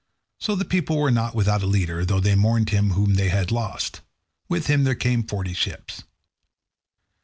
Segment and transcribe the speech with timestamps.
[0.39, 3.51] So the people were not without a leader, though they mourned him whom they had
[3.51, 4.01] lost.
[4.49, 6.01] With him there came forty ships.